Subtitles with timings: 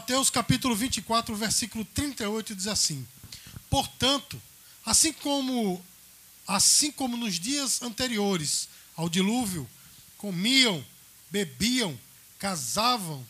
[0.00, 3.06] Mateus capítulo 24, versículo 38 diz assim:
[3.68, 4.40] Portanto,
[4.82, 5.84] assim como
[6.48, 8.66] assim como nos dias anteriores
[8.96, 9.68] ao dilúvio,
[10.16, 10.82] comiam,
[11.30, 12.00] bebiam,
[12.38, 13.24] casavam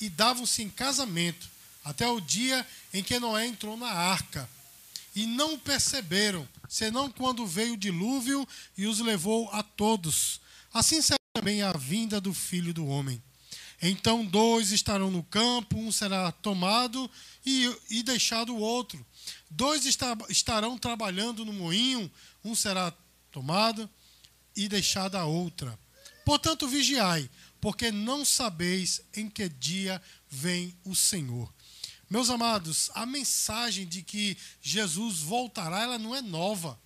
[0.00, 1.50] e davam-se em casamento,
[1.84, 4.48] até o dia em que Noé entrou na arca.
[5.14, 10.40] E não perceberam, senão quando veio o dilúvio e os levou a todos.
[10.72, 13.22] Assim será também a vinda do filho do homem.
[13.80, 17.10] Então dois estarão no campo, um será tomado
[17.44, 19.04] e, e deixado o outro.
[19.50, 22.10] Dois está, estarão trabalhando no moinho,
[22.44, 22.92] um será
[23.30, 23.88] tomado
[24.56, 25.78] e deixado a outra.
[26.24, 27.30] Portanto, vigiai,
[27.60, 31.52] porque não sabeis em que dia vem o Senhor.
[32.08, 36.80] Meus amados, a mensagem de que Jesus voltará, ela não é nova.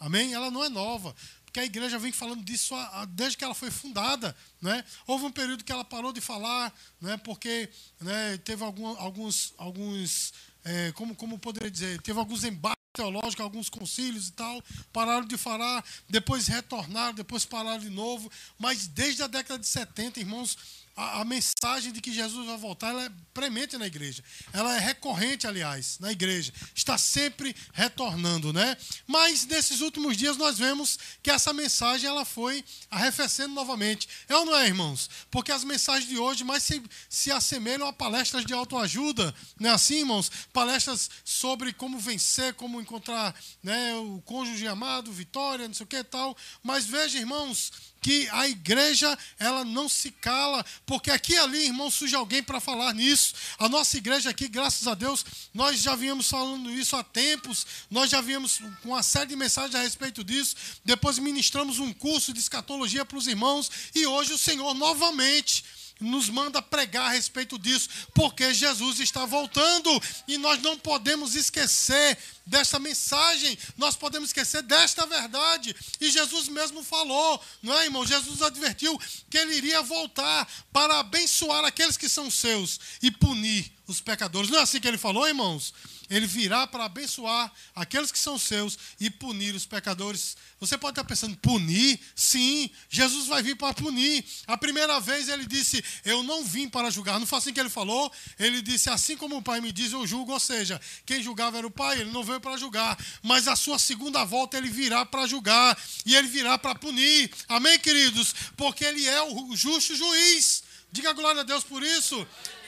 [0.00, 0.34] Amém?
[0.34, 1.14] Ela não é nova.
[1.52, 2.74] Porque a igreja vem falando disso
[3.10, 4.34] desde que ela foi fundada.
[4.58, 4.82] Né?
[5.06, 7.18] Houve um período que ela parou de falar, né?
[7.18, 7.68] porque
[8.00, 10.32] né, teve algum, alguns, alguns
[10.64, 14.64] é, como, como poderia dizer, teve alguns embates teológicos, alguns concílios e tal,
[14.94, 18.32] pararam de falar, depois retornaram, depois pararam de novo.
[18.58, 20.56] Mas desde a década de 70, irmãos,
[20.96, 24.22] a, a, mensagem de que Jesus vai voltar ela é premente na igreja.
[24.52, 26.52] Ela é recorrente, aliás, na igreja.
[26.74, 28.76] Está sempre retornando, né?
[29.06, 34.08] Mas nesses últimos dias nós vemos que essa mensagem ela foi arrefecendo novamente.
[34.28, 35.08] É ou não é, irmãos?
[35.30, 39.72] Porque as mensagens de hoje mais se, se assemelham a palestras de autoajuda, não é
[39.72, 40.30] assim, irmãos?
[40.52, 45.96] Palestras sobre como vencer, como encontrar né, o cônjuge amado, vitória, não sei o que
[45.96, 46.36] e tal.
[46.62, 47.72] Mas veja, irmãos,
[48.02, 52.60] que a igreja ela não se cala, porque aqui e ali, irmão, surge alguém para
[52.60, 53.32] falar nisso.
[53.58, 58.10] A nossa igreja aqui, graças a Deus, nós já viemos falando isso há tempos, nós
[58.10, 60.56] já viemos com uma série de mensagens a respeito disso.
[60.84, 65.64] Depois ministramos um curso de escatologia para os irmãos e hoje o Senhor novamente
[66.00, 69.90] nos manda pregar a respeito disso, porque Jesus está voltando
[70.26, 75.74] e nós não podemos esquecer desta mensagem, nós podemos esquecer desta verdade.
[76.00, 78.06] E Jesus mesmo falou, não é, irmão?
[78.06, 78.98] Jesus advertiu
[79.30, 84.50] que ele iria voltar para abençoar aqueles que são seus e punir os pecadores.
[84.50, 85.72] Não é assim que ele falou, irmãos?
[86.10, 90.36] Ele virá para abençoar aqueles que são seus e punir os pecadores.
[90.60, 91.98] Você pode estar pensando, punir?
[92.14, 94.24] Sim, Jesus vai vir para punir.
[94.46, 97.18] A primeira vez ele disse, eu não vim para julgar.
[97.18, 98.12] Não foi assim que ele falou?
[98.38, 100.32] Ele disse, assim como o Pai me diz, eu julgo.
[100.32, 102.98] Ou seja, quem julgava era o Pai, ele não veio para julgar.
[103.22, 105.76] Mas a sua segunda volta ele virá para julgar.
[106.06, 107.30] E ele virá para punir.
[107.48, 108.34] Amém, queridos?
[108.56, 110.62] Porque ele é o justo juiz.
[110.92, 112.26] Diga glória a Deus por isso.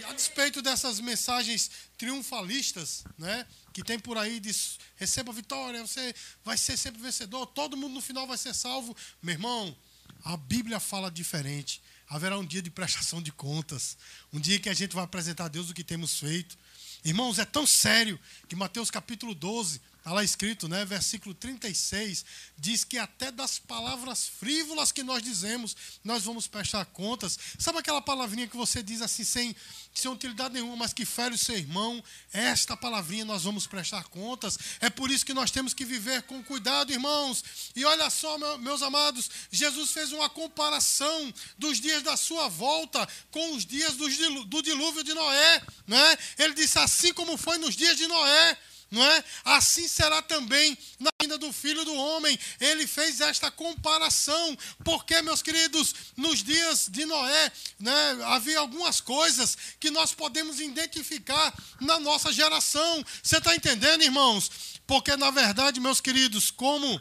[0.08, 1.70] A despeito dessas mensagens
[2.04, 4.54] triunfalistas, né, que tem por aí de
[4.96, 8.94] receba vitória, você vai ser sempre vencedor, todo mundo no final vai ser salvo.
[9.22, 9.74] Meu irmão,
[10.22, 11.80] a Bíblia fala diferente.
[12.06, 13.96] Haverá um dia de prestação de contas,
[14.30, 16.58] um dia que a gente vai apresentar a Deus o que temos feito.
[17.02, 20.84] Irmãos, é tão sério que Mateus capítulo 12, Está lá escrito, né?
[20.84, 22.26] Versículo 36,
[22.58, 27.38] diz que até das palavras frívolas que nós dizemos, nós vamos prestar contas.
[27.58, 29.56] Sabe aquela palavrinha que você diz assim, sem,
[29.94, 32.04] sem utilidade nenhuma, mas que fere o seu irmão?
[32.34, 34.58] Esta palavrinha nós vamos prestar contas.
[34.78, 37.42] É por isso que nós temos que viver com cuidado, irmãos.
[37.74, 43.54] E olha só, meus amados, Jesus fez uma comparação dos dias da sua volta com
[43.54, 45.62] os dias do dilúvio de Noé.
[45.86, 46.18] Né?
[46.36, 48.58] Ele disse assim como foi nos dias de Noé
[48.94, 49.24] não é?
[49.44, 52.38] Assim será também na vinda do Filho do Homem.
[52.60, 59.56] Ele fez esta comparação, porque, meus queridos, nos dias de Noé, né, havia algumas coisas
[59.78, 63.04] que nós podemos identificar na nossa geração.
[63.22, 64.50] Você está entendendo, irmãos?
[64.86, 67.00] Porque, na verdade, meus queridos, como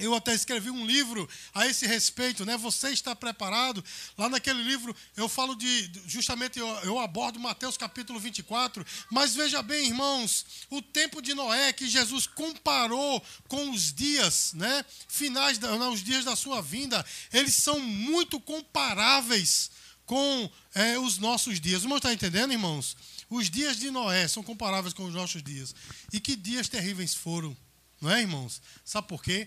[0.00, 2.56] eu até escrevi um livro a esse respeito, né?
[2.56, 3.84] Você está preparado?
[4.16, 9.62] Lá naquele livro eu falo de, justamente eu, eu, abordo Mateus capítulo 24, mas veja
[9.62, 14.84] bem, irmãos, o tempo de Noé que Jesus comparou com os dias, né?
[15.08, 15.58] Finais,
[15.92, 19.70] os dias da sua vinda, eles são muito comparáveis
[20.06, 21.82] com é, os nossos dias.
[21.82, 22.96] Você está entendendo, irmãos?
[23.28, 25.72] Os dias de Noé são comparáveis com os nossos dias.
[26.12, 27.56] E que dias terríveis foram,
[28.00, 28.60] não é, irmãos?
[28.84, 29.46] Sabe por quê?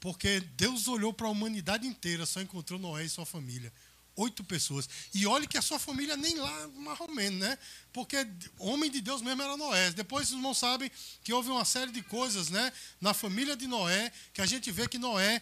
[0.00, 3.72] Porque Deus olhou para a humanidade inteira, só encontrou Noé e sua família.
[4.16, 4.88] Oito pessoas.
[5.14, 7.56] E olhe que a sua família nem lá, mais ou menos, né?
[7.92, 8.26] Porque
[8.58, 9.92] homem de Deus mesmo era Noé.
[9.92, 10.90] Depois os irmãos sabem
[11.22, 12.72] que houve uma série de coisas, né?
[13.00, 15.40] Na família de Noé, que a gente vê que Noé,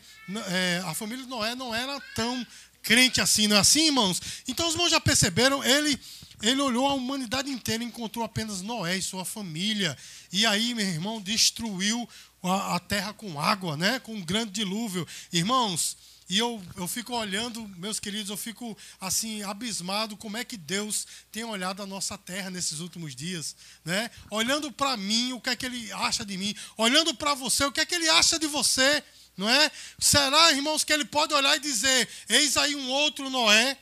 [0.50, 2.46] é, a família de Noé não era tão
[2.82, 4.20] crente assim, não é assim, irmãos?
[4.46, 5.98] Então os irmãos já perceberam, ele
[6.42, 9.96] ele olhou a humanidade inteira e encontrou apenas Noé e sua família.
[10.30, 12.06] E aí, meu irmão, destruiu
[12.52, 13.98] a, terra com água, né?
[14.00, 15.06] com um grande dilúvio.
[15.32, 15.96] Irmãos,
[16.28, 21.06] E eu, eu fico olhando, meus queridos, eu fico assim, abismado como é que Deus
[21.30, 23.54] tem olhado a nossa terra nesses últimos dias.
[23.84, 24.10] Né?
[24.28, 26.52] Olhando para mim, o que é que ele acha de mim.
[26.76, 29.04] Olhando para você, o que é que ele acha de você.
[29.36, 29.70] Não é?
[29.98, 33.76] Será, irmãos, que ele pode olhar e dizer: Eis aí um outro Noé,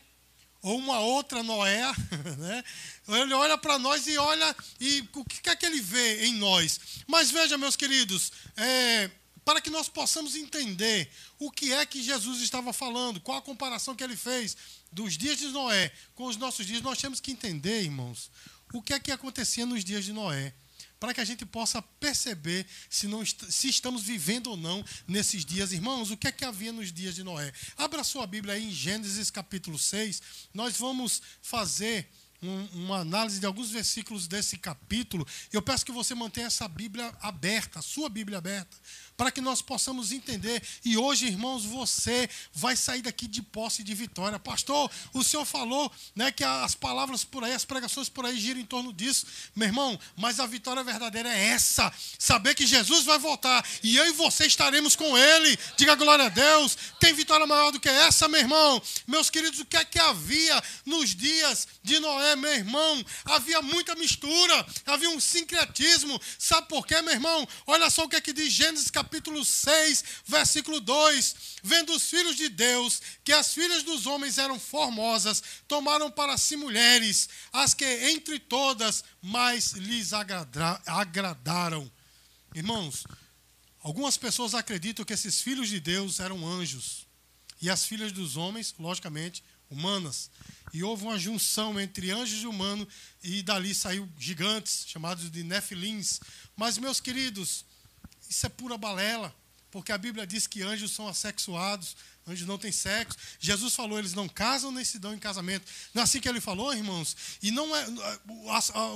[0.65, 1.83] ou uma outra Noé,
[2.39, 2.65] né?
[3.07, 6.81] Ele olha para nós e olha, e o que é que ele vê em nós?
[7.07, 9.11] Mas veja, meus queridos, é,
[9.45, 13.95] para que nós possamos entender o que é que Jesus estava falando, qual a comparação
[13.95, 14.57] que ele fez
[14.91, 18.31] dos dias de Noé com os nossos dias, nós temos que entender, irmãos,
[18.73, 20.55] o que é que acontecia nos dias de Noé,
[21.05, 25.71] para que a gente possa perceber se, não, se estamos vivendo ou não nesses dias.
[25.71, 27.53] Irmãos, o que é que havia nos dias de Noé?
[27.77, 30.23] Abra sua Bíblia aí em Gênesis capítulo 6,
[30.55, 32.09] nós vamos fazer
[32.43, 35.27] um, uma análise de alguns versículos desse capítulo.
[35.53, 38.75] Eu peço que você mantenha essa Bíblia aberta, a sua Bíblia aberta,
[39.17, 40.63] para que nós possamos entender.
[40.85, 44.39] E hoje, irmãos, você vai sair daqui de posse de vitória.
[44.39, 48.61] Pastor, o senhor falou né, que as palavras por aí, as pregações por aí giram
[48.61, 49.27] em torno disso.
[49.55, 54.07] Meu irmão, mas a vitória verdadeira é essa: saber que Jesus vai voltar e eu
[54.07, 55.57] e você estaremos com Ele.
[55.77, 56.77] Diga glória a Deus.
[56.99, 58.83] Tem vitória maior do que essa, meu irmão?
[59.07, 63.05] Meus queridos, o que é que havia nos dias de Noé, meu irmão?
[63.25, 66.21] Havia muita mistura, havia um sincretismo.
[66.39, 67.47] Sabe por quê, meu irmão?
[67.67, 72.09] Olha só o que é que diz Gênesis capítulo capítulo 6, versículo 2: Vendo os
[72.09, 77.75] filhos de Deus que as filhas dos homens eram formosas, tomaram para si mulheres, as
[77.75, 81.91] que entre todas mais lhes agradaram.
[82.55, 83.05] Irmãos,
[83.81, 87.07] algumas pessoas acreditam que esses filhos de Deus eram anjos
[87.61, 90.31] e as filhas dos homens, logicamente, humanas.
[90.73, 92.89] E houve uma junção entre anjos e humanos,
[93.23, 96.21] e dali saiu gigantes, chamados de nefilins.
[96.57, 97.65] Mas, meus queridos,
[98.35, 99.33] isso é pura balela,
[99.71, 103.19] porque a Bíblia diz que anjos são assexuados, Anjos não têm sexo.
[103.39, 105.67] Jesus falou, eles não casam nem se dão em casamento.
[105.93, 107.17] Não é assim que ele falou, irmãos?
[107.43, 107.85] E não é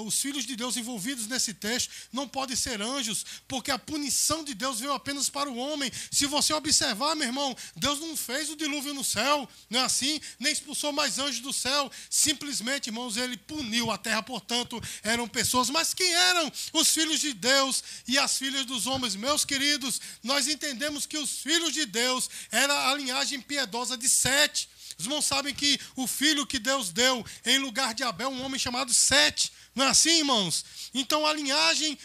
[0.04, 4.54] os filhos de Deus envolvidos nesse texto não podem ser anjos, porque a punição de
[4.54, 5.90] Deus veio apenas para o homem.
[6.10, 10.20] Se você observar, meu irmão, Deus não fez o dilúvio no céu, não é assim?
[10.38, 11.90] Nem expulsou mais anjos do céu.
[12.08, 15.68] Simplesmente, irmãos, ele puniu a terra, portanto, eram pessoas.
[15.70, 19.14] Mas quem eram os filhos de Deus e as filhas dos homens?
[19.14, 24.68] Meus queridos, nós entendemos que os filhos de Deus eram alinhados linhagem piedosa de Sete.
[24.96, 28.58] Os irmãos sabem que o filho que Deus deu em lugar de Abel, um homem
[28.58, 29.52] chamado Sete.
[29.74, 30.64] Não é assim, irmãos?
[30.92, 31.98] Então a linhagem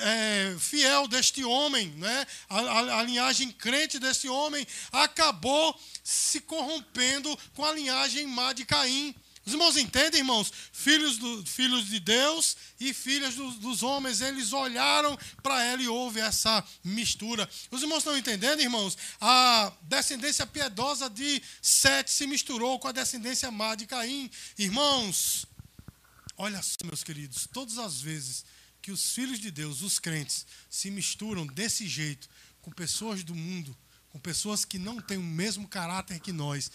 [0.00, 2.26] é, fiel deste homem, né?
[2.48, 8.64] A, a, a, linhagem crente deste homem, acabou se corrompendo com a linhagem má de
[8.64, 9.14] Caim.
[9.46, 10.52] Os irmãos entendem, irmãos?
[10.72, 15.86] Filhos, do, filhos de Deus e filhas do, dos homens, eles olharam para ela e
[15.86, 17.48] houve essa mistura.
[17.70, 18.98] Os irmãos estão entendendo, irmãos?
[19.20, 24.28] A descendência piedosa de Sete se misturou com a descendência má de Caim.
[24.58, 25.46] Irmãos,
[26.36, 28.44] olha só, meus queridos, todas as vezes
[28.82, 32.28] que os filhos de Deus, os crentes, se misturam desse jeito
[32.60, 33.76] com pessoas do mundo,
[34.10, 36.68] com pessoas que não têm o mesmo caráter que nós,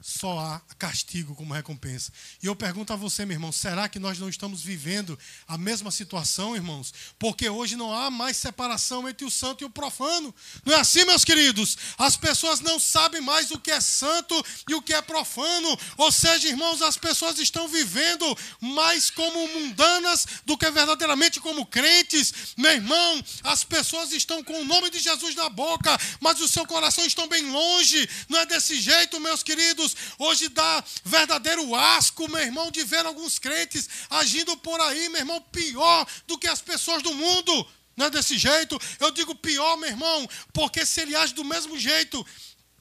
[0.00, 2.10] só há castigo como recompensa.
[2.42, 5.90] E eu pergunto a você, meu irmão, será que nós não estamos vivendo a mesma
[5.90, 6.92] situação, irmãos?
[7.18, 10.34] Porque hoje não há mais separação entre o santo e o profano.
[10.64, 11.76] Não é assim, meus queridos?
[11.98, 14.34] As pessoas não sabem mais o que é santo
[14.68, 15.78] e o que é profano.
[15.98, 18.24] Ou seja, irmãos, as pessoas estão vivendo
[18.60, 22.54] mais como mundanas do que verdadeiramente como crentes.
[22.56, 26.66] Meu irmão, as pessoas estão com o nome de Jesus na boca, mas o seu
[26.66, 28.08] coração estão bem longe.
[28.28, 33.38] Não é desse jeito, meus queridos hoje dá verdadeiro asco, meu irmão, de ver alguns
[33.38, 37.66] crentes agindo por aí, meu irmão, pior do que as pessoas do mundo.
[37.96, 38.80] Não é desse jeito?
[38.98, 42.26] Eu digo pior, meu irmão, porque se ele age do mesmo jeito,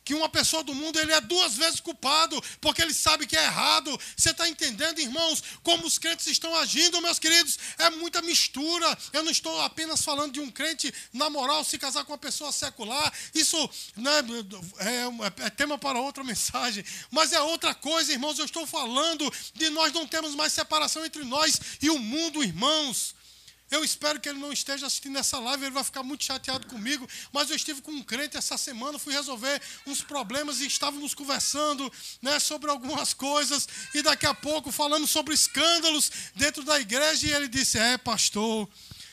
[0.10, 3.44] que uma pessoa do mundo ele é duas vezes culpado, porque ele sabe que é
[3.44, 3.96] errado.
[4.18, 7.60] Você está entendendo, irmãos, como os crentes estão agindo, meus queridos?
[7.78, 8.98] É muita mistura.
[9.14, 12.52] Eu não estou apenas falando de um crente, na moral, se casar com uma pessoa
[12.52, 13.14] secular.
[13.36, 14.14] Isso né,
[14.80, 16.84] é, é tema para outra mensagem.
[17.12, 18.40] Mas é outra coisa, irmãos.
[18.40, 23.14] Eu estou falando de nós não temos mais separação entre nós e o mundo, irmãos.
[23.72, 27.08] Eu espero que ele não esteja assistindo essa live, ele vai ficar muito chateado comigo.
[27.32, 31.92] Mas eu estive com um crente essa semana, fui resolver uns problemas e estávamos conversando
[32.22, 33.68] né, sobre algumas coisas.
[33.94, 37.28] E daqui a pouco falando sobre escândalos dentro da igreja.
[37.28, 38.68] E ele disse: É, pastor,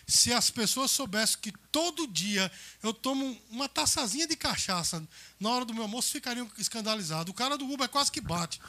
[0.06, 2.50] se as pessoas soubessem que todo dia
[2.82, 5.06] eu tomo uma taçazinha de cachaça
[5.38, 7.30] na hora do meu almoço, ficariam escandalizados.
[7.30, 8.60] O cara do Uber quase que bate.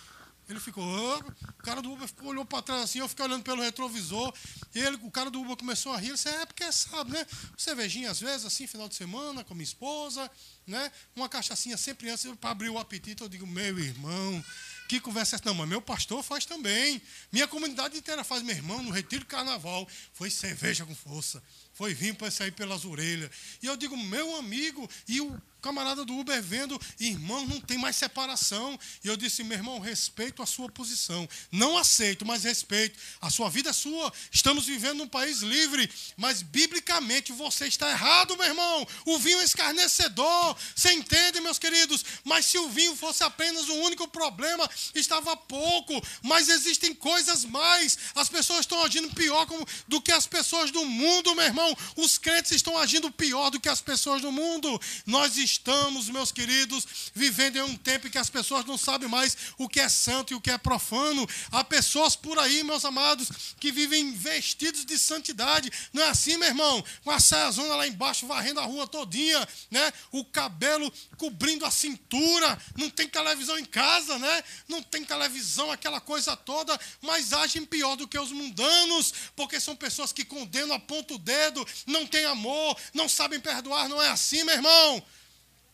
[0.49, 3.61] Ele ficou, o cara do Uber ficou, olhou para trás assim, eu fiquei olhando pelo
[3.61, 4.33] retrovisor.
[4.73, 6.07] Ele, o cara do Uber começou a rir.
[6.07, 7.25] Ele disse, é porque sabe, né?
[7.57, 10.31] Cervejinha às vezes, assim, final de semana, com minha esposa,
[10.65, 10.89] né?
[11.15, 13.21] Uma cachaçinha sempre antes para abrir o apetite.
[13.21, 14.43] Eu digo, meu irmão,
[14.87, 15.45] que conversa é essa?
[15.45, 17.01] Não, mas meu pastor faz também.
[17.29, 19.85] Minha comunidade inteira faz, meu irmão, no retiro de carnaval.
[20.13, 21.43] Foi cerveja com força.
[21.73, 23.29] Foi vir para sair pelas orelhas.
[23.61, 27.95] E eu digo, meu amigo, e o camarada do Uber vendo, irmão, não tem mais
[27.95, 28.79] separação.
[29.03, 31.27] E eu disse, meu irmão, respeito a sua posição.
[31.51, 32.97] Não aceito, mas respeito.
[33.19, 34.11] A sua vida é sua.
[34.31, 38.87] Estamos vivendo num país livre, mas biblicamente você está errado, meu irmão.
[39.05, 40.55] O vinho é escarnecedor.
[40.75, 42.05] Você entende, meus queridos?
[42.23, 46.01] Mas se o vinho fosse apenas o único problema, estava pouco.
[46.21, 47.97] Mas existem coisas mais.
[48.15, 49.47] As pessoas estão agindo pior
[49.87, 51.77] do que as pessoas do mundo, meu irmão.
[51.95, 54.79] Os crentes estão agindo pior do que as pessoas do mundo.
[55.05, 59.07] Nós estamos estamos, meus queridos, vivendo em um tempo em que as pessoas não sabem
[59.07, 61.27] mais o que é santo e o que é profano.
[61.51, 65.71] Há pessoas por aí, meus amados, que vivem vestidos de santidade.
[65.93, 66.83] Não é assim, meu irmão?
[67.03, 69.91] Com a saiazona lá embaixo, varrendo a rua todinha, né?
[70.11, 72.61] O cabelo cobrindo a cintura.
[72.75, 74.43] Não tem televisão em casa, né?
[74.67, 79.75] Não tem televisão, aquela coisa toda, mas agem pior do que os mundanos, porque são
[79.75, 83.87] pessoas que condenam, apontam o dedo, não têm amor, não sabem perdoar.
[83.87, 85.03] Não é assim, meu irmão?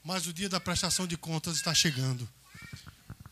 [0.04, 2.28] Mas o dia da prestação de contas está chegando.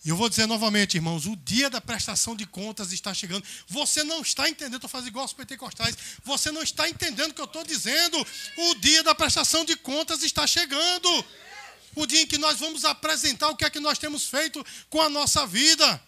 [0.04, 3.46] E eu vou dizer novamente, irmãos, o dia da prestação de contas está chegando.
[3.68, 7.42] Você não está entendendo, estou fazendo igual aos pentecostais, você não está entendendo o que
[7.42, 8.18] eu estou dizendo.
[8.58, 11.26] O dia da prestação de contas está chegando.
[11.94, 15.02] O dia em que nós vamos apresentar o que é que nós temos feito com
[15.02, 16.02] a nossa vida.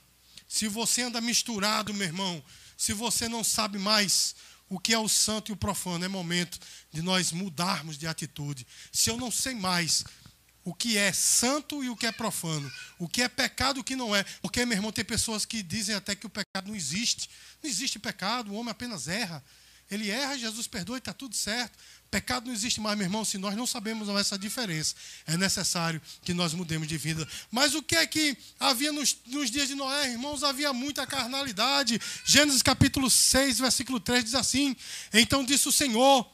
[0.47, 2.43] Se você anda misturado, meu irmão,
[2.75, 4.33] se você não sabe mais
[4.69, 6.57] o que é o santo e o profano, é momento
[6.91, 8.65] de nós mudarmos de atitude.
[8.91, 10.03] Se eu não sei mais
[10.63, 13.83] o que é santo e o que é profano, o que é pecado e o
[13.83, 14.23] que não é.
[14.41, 17.29] Porque, meu irmão, tem pessoas que dizem até que o pecado não existe.
[17.61, 19.43] Não existe pecado, o homem apenas erra.
[19.91, 21.77] Ele erra, Jesus perdoa e está tudo certo.
[22.09, 24.95] Pecado não existe mais, meu irmão, se nós não sabemos essa diferença.
[25.27, 27.27] É necessário que nós mudemos de vida.
[27.51, 30.43] Mas o que é que havia nos, nos dias de Noé, irmãos?
[30.43, 31.99] Havia muita carnalidade.
[32.23, 34.75] Gênesis capítulo 6, versículo 3 diz assim:
[35.11, 36.31] Então disse o Senhor: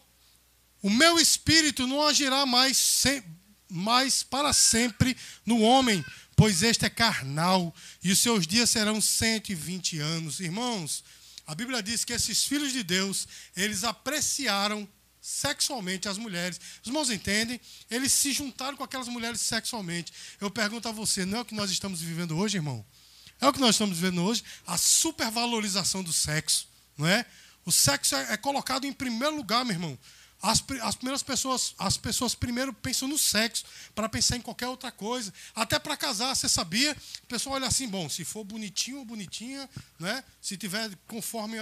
[0.82, 3.24] O meu espírito não agirá mais sem,
[3.70, 6.04] mas para sempre no homem,
[6.36, 7.74] pois este é carnal,
[8.04, 10.40] e os seus dias serão 120 anos.
[10.40, 11.04] Irmãos,
[11.46, 14.88] a Bíblia diz que esses filhos de Deus, eles apreciaram
[15.22, 16.60] sexualmente as mulheres.
[16.82, 17.60] Os irmãos entendem?
[17.90, 20.12] Eles se juntaram com aquelas mulheres sexualmente.
[20.40, 22.86] Eu pergunto a você, não é o que nós estamos vivendo hoje, irmão?
[23.42, 24.44] É o que nós estamos vivendo hoje?
[24.66, 27.26] A supervalorização do sexo, não é?
[27.66, 30.00] O sexo é, é colocado em primeiro lugar, meu irmão.
[30.42, 34.90] As, as, primeiras pessoas, as pessoas primeiro pensam no sexo, para pensar em qualquer outra
[34.90, 35.34] coisa.
[35.54, 36.92] Até para casar, você sabia?
[36.92, 39.70] A pessoa olha assim, bom, se for bonitinho ou bonitinha,
[40.00, 40.24] né?
[40.42, 41.58] se tiver conforme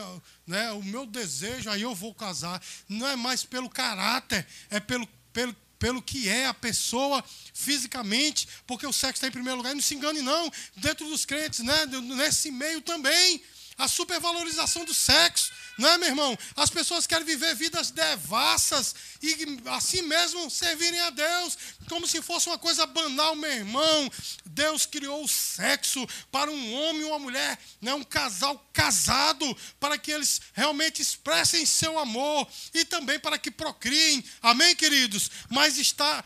[0.46, 2.62] né, o meu desejo, aí eu vou casar.
[2.88, 7.24] Não é mais pelo caráter, é pelo, pelo, pelo que é a pessoa
[7.56, 9.72] fisicamente, porque o sexo está em primeiro lugar.
[9.72, 10.52] E não se engane, não.
[10.76, 11.86] Dentro dos crentes, né?
[12.16, 13.42] nesse meio também.
[13.78, 15.52] A supervalorização do sexo.
[15.78, 16.38] Não é, meu irmão?
[16.56, 21.58] As pessoas querem viver vidas devassas e assim mesmo servirem a Deus,
[21.88, 24.12] como se fosse uma coisa banal, meu irmão.
[24.46, 27.94] Deus criou o sexo para um homem e uma mulher, né?
[27.94, 34.24] um casal casado, para que eles realmente expressem seu amor e também para que procriem.
[34.42, 35.30] Amém, queridos?
[35.50, 36.24] Mas está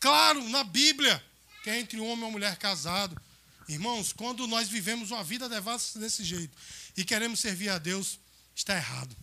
[0.00, 1.22] claro na Bíblia
[1.62, 3.16] que é entre um homem e uma mulher casado.
[3.72, 6.56] Irmãos, quando nós vivemos uma vida devassa desse jeito
[6.96, 8.20] e queremos servir a Deus,
[8.54, 9.16] está errado.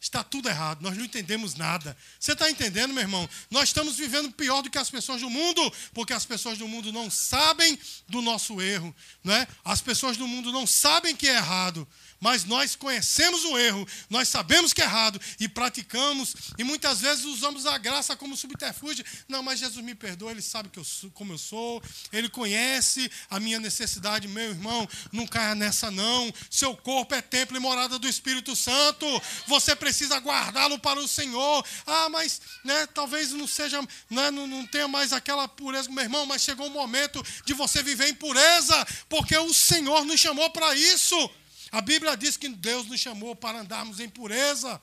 [0.00, 1.96] Está tudo errado, nós não entendemos nada.
[2.20, 3.28] Você está entendendo, meu irmão?
[3.50, 6.92] Nós estamos vivendo pior do que as pessoas do mundo, porque as pessoas do mundo
[6.92, 9.48] não sabem do nosso erro, não é?
[9.64, 11.88] As pessoas do mundo não sabem que é errado
[12.20, 17.24] mas nós conhecemos o erro, nós sabemos que é errado e praticamos, e muitas vezes
[17.24, 19.04] usamos a graça como subterfúgio.
[19.28, 23.10] Não, mas Jesus me perdoa, Ele sabe que eu sou, como eu sou, Ele conhece
[23.28, 26.32] a minha necessidade, meu irmão, não caia nessa não.
[26.50, 29.06] Seu corpo é templo e morada do Espírito Santo,
[29.46, 31.64] você precisa guardá-lo para o Senhor.
[31.86, 36.26] Ah, mas né, talvez não seja, né, não, não tenha mais aquela pureza, meu irmão,
[36.26, 40.74] mas chegou o momento de você viver em pureza, porque o Senhor nos chamou para
[40.74, 41.30] isso.
[41.72, 44.80] A Bíblia diz que Deus nos chamou para andarmos em pureza.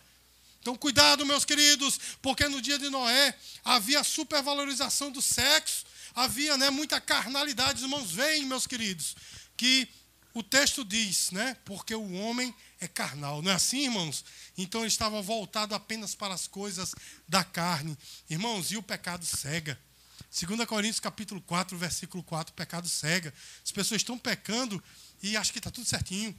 [0.60, 6.70] Então, cuidado, meus queridos, porque no dia de Noé havia supervalorização do sexo, havia né,
[6.70, 7.79] muita carnalidade.
[7.79, 9.15] Os irmãos, veem, meus queridos,
[9.58, 9.89] que
[10.33, 11.55] o texto diz, né?
[11.63, 13.41] Porque o homem é carnal.
[13.41, 14.25] Não é assim, irmãos?
[14.57, 16.95] Então ele estava voltado apenas para as coisas
[17.27, 17.97] da carne.
[18.29, 19.79] Irmãos, e o pecado cega.
[20.31, 23.31] 2 Coríntios capítulo 4, versículo 4, pecado cega.
[23.63, 24.83] As pessoas estão pecando
[25.21, 26.35] e acham que está tudo certinho.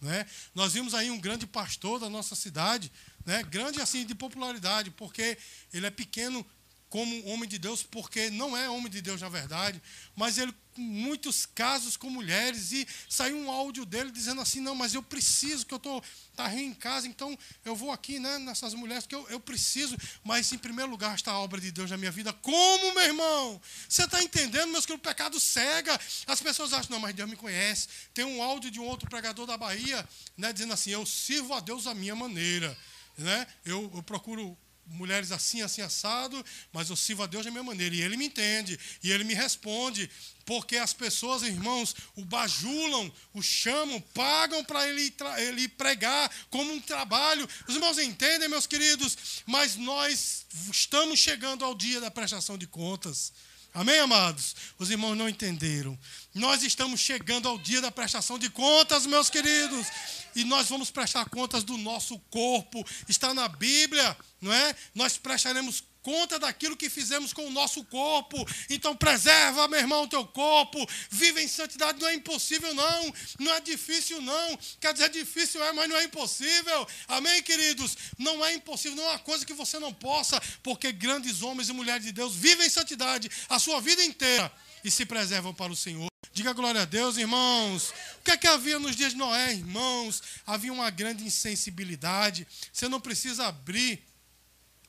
[0.00, 0.26] Né?
[0.54, 2.92] Nós vimos aí um grande pastor da nossa cidade,
[3.24, 3.42] né?
[3.42, 5.38] grande assim de popularidade, porque
[5.72, 6.46] ele é pequeno
[6.88, 9.82] como homem de Deus, porque não é homem de Deus na verdade,
[10.16, 14.94] mas ele muitos casos com mulheres e saiu um áudio dele dizendo assim, não, mas
[14.94, 16.02] eu preciso, que eu estou
[16.36, 20.52] tá em casa, então eu vou aqui né, nessas mulheres, que eu, eu preciso, mas
[20.52, 22.32] em primeiro lugar está a obra de Deus na minha vida.
[22.32, 23.60] Como, meu irmão?
[23.88, 25.98] Você está entendendo, meus que o pecado cega.
[26.26, 27.88] As pessoas acham, não, mas Deus me conhece.
[28.14, 31.60] Tem um áudio de um outro pregador da Bahia, né, dizendo assim, eu sirvo a
[31.60, 32.76] Deus à minha maneira.
[33.16, 33.46] Né?
[33.64, 34.56] Eu, eu procuro
[34.90, 37.94] mulheres assim, assim, assado, mas eu sirvo a Deus da minha maneira.
[37.94, 40.10] E ele me entende, e ele me responde,
[40.44, 46.80] porque as pessoas, irmãos, o bajulam, o chamam, pagam para ele, ele pregar como um
[46.80, 47.48] trabalho.
[47.66, 53.32] Os irmãos entendem, meus queridos, mas nós estamos chegando ao dia da prestação de contas.
[53.78, 54.56] Amém, amados?
[54.76, 55.96] Os irmãos não entenderam.
[56.34, 59.86] Nós estamos chegando ao dia da prestação de contas, meus queridos.
[60.34, 62.84] E nós vamos prestar contas do nosso corpo.
[63.08, 64.74] Está na Bíblia, não é?
[64.96, 68.46] Nós prestaremos conta daquilo que fizemos com o nosso corpo.
[68.70, 70.86] Então preserva, meu irmão, o teu corpo.
[71.10, 72.00] Vive em santidade.
[72.00, 73.14] Não é impossível, não.
[73.38, 74.58] Não é difícil, não.
[74.80, 76.86] Quer dizer, difícil é, mas não é impossível.
[77.06, 77.96] Amém, queridos?
[78.18, 81.72] Não é impossível, não é uma coisa que você não possa, porque grandes homens e
[81.72, 84.52] mulheres de Deus vivem em santidade a sua vida inteira
[84.84, 86.08] e se preservam para o Senhor.
[86.32, 87.90] Diga glória a Deus, irmãos.
[88.20, 90.22] O que é que havia nos dias de Noé, irmãos?
[90.46, 92.46] Havia uma grande insensibilidade.
[92.72, 94.04] Você não precisa abrir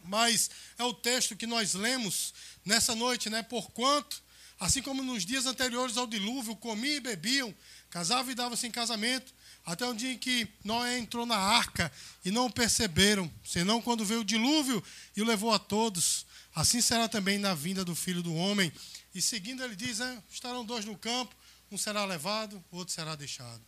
[0.04, 2.34] mas é o texto que nós lemos
[2.66, 3.44] nessa noite, né?
[3.44, 4.22] Porquanto,
[4.60, 7.54] assim como nos dias anteriores ao dilúvio, comiam e bebiam,
[7.90, 9.34] casavam e davam-se em casamento,
[9.66, 11.92] até o dia em que Noé entrou na arca
[12.24, 14.84] e não perceberam, senão quando veio o dilúvio
[15.16, 16.26] e o levou a todos.
[16.56, 18.72] Assim será também na vinda do filho do homem.
[19.14, 21.36] E seguindo, ele diz: né, estarão dois no campo,
[21.72, 23.62] um será levado, o outro será deixado.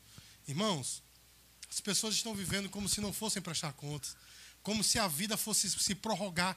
[0.47, 1.03] Irmãos,
[1.69, 4.15] as pessoas estão vivendo como se não fossem prestar contas
[4.63, 6.56] como se a vida fosse se prorrogar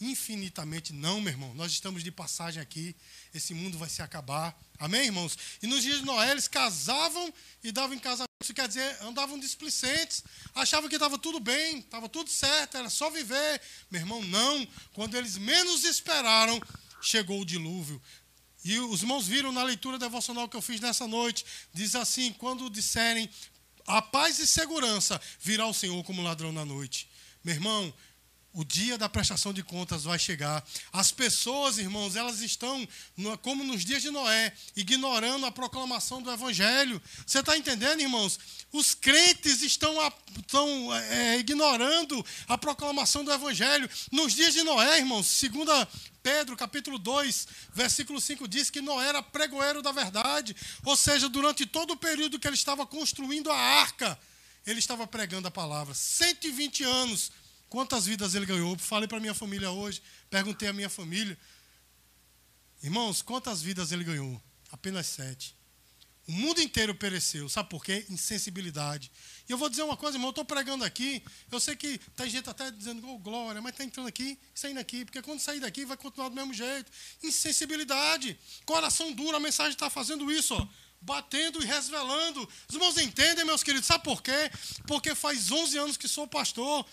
[0.00, 0.92] infinitamente.
[0.92, 2.94] Não, meu irmão, nós estamos de passagem aqui,
[3.32, 4.58] esse mundo vai se acabar.
[4.78, 5.36] Amém, irmãos?
[5.62, 8.28] E nos dias de Noé, eles casavam e davam em casamento.
[8.42, 13.08] Isso quer dizer, andavam displicentes, achavam que estava tudo bem, estava tudo certo, era só
[13.10, 13.60] viver.
[13.90, 14.66] Meu irmão, não.
[14.92, 16.60] Quando eles menos esperaram,
[17.00, 18.00] chegou o dilúvio.
[18.64, 22.68] E os irmãos viram na leitura devocional que eu fiz nessa noite, diz assim: quando
[22.70, 23.28] disserem
[23.86, 27.08] a paz e segurança, virá o Senhor como ladrão na noite.
[27.44, 27.92] Meu irmão,
[28.54, 30.64] o dia da prestação de contas vai chegar.
[30.92, 32.86] As pessoas, irmãos, elas estão,
[33.42, 37.02] como nos dias de Noé, ignorando a proclamação do Evangelho.
[37.26, 38.38] Você está entendendo, irmãos?
[38.72, 39.94] Os crentes estão,
[40.38, 43.90] estão é, ignorando a proclamação do Evangelho.
[44.12, 45.86] Nos dias de Noé, irmãos, segunda
[46.22, 50.54] Pedro, capítulo 2, versículo 5, diz que Noé era pregoeiro da verdade.
[50.84, 54.16] Ou seja, durante todo o período que ele estava construindo a arca,
[54.66, 55.94] ele estava pregando a palavra.
[55.94, 57.30] 120 anos.
[57.68, 58.78] Quantas vidas ele ganhou?
[58.78, 60.00] Falei para minha família hoje,
[60.30, 61.36] perguntei à minha família.
[62.82, 64.40] Irmãos, quantas vidas ele ganhou?
[64.70, 65.56] Apenas sete.
[66.26, 67.48] O mundo inteiro pereceu.
[67.48, 68.06] Sabe por quê?
[68.08, 69.10] Insensibilidade.
[69.48, 71.22] E eu vou dizer uma coisa, irmão, eu estou pregando aqui.
[71.50, 75.04] Eu sei que tem gente até dizendo, oh, glória, mas está entrando aqui saindo aqui.
[75.04, 76.90] Porque quando sair daqui vai continuar do mesmo jeito.
[77.22, 78.38] Insensibilidade.
[78.64, 80.54] Coração duro, a mensagem está fazendo isso.
[80.54, 82.48] Ó batendo e resvelando.
[82.68, 84.50] Os irmãos entendem, meus queridos, sabe por quê?
[84.86, 86.84] Porque faz 11 anos que sou pastor.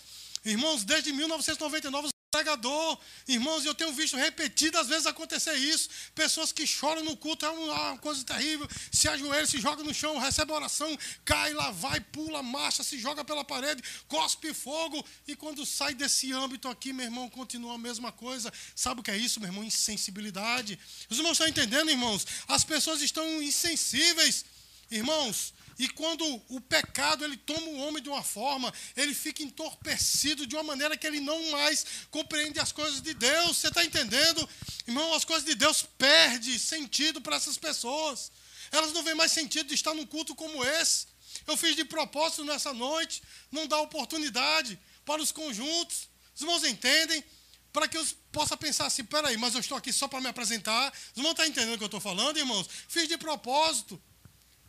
[0.44, 2.98] Irmãos, desde 1999 pregador.
[3.28, 5.90] Irmãos, eu tenho visto repetidas vezes acontecer isso.
[6.14, 8.66] Pessoas que choram no culto, é uma coisa terrível.
[8.90, 13.22] Se ajoelha, se joga no chão, recebe oração, cai lá, vai, pula, marcha, se joga
[13.22, 15.04] pela parede, cospe fogo.
[15.28, 18.50] E quando sai desse âmbito aqui, meu irmão, continua a mesma coisa.
[18.74, 19.62] Sabe o que é isso, meu irmão?
[19.62, 20.78] Insensibilidade.
[21.10, 22.26] Os irmãos estão entendendo, irmãos?
[22.48, 24.46] As pessoas estão insensíveis.
[24.90, 30.46] Irmãos, e quando o pecado ele toma o homem de uma forma, ele fica entorpecido
[30.46, 33.56] de uma maneira que ele não mais compreende as coisas de Deus.
[33.56, 34.48] Você está entendendo?
[34.86, 38.30] Irmão, as coisas de Deus perdem sentido para essas pessoas.
[38.70, 41.06] Elas não veem mais sentido de estar num culto como esse.
[41.46, 46.08] Eu fiz de propósito nessa noite, não dá oportunidade para os conjuntos.
[46.34, 47.24] Os irmãos entendem?
[47.72, 50.92] Para que eu possa pensar assim, peraí, mas eu estou aqui só para me apresentar.
[50.92, 52.68] Os irmãos estão entendendo o que eu estou falando, irmãos?
[52.88, 54.00] Fiz de propósito.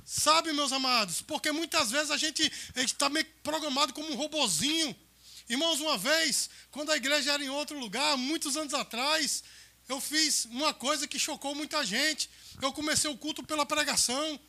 [0.06, 1.22] Sabe, meus amados?
[1.22, 4.96] Porque muitas vezes a gente está meio programado como um robozinho.
[5.50, 9.44] Irmãos, uma vez, quando a igreja era em outro lugar, muitos anos atrás,
[9.88, 12.30] eu fiz uma coisa que chocou muita gente.
[12.62, 14.40] Eu comecei o culto pela pregação.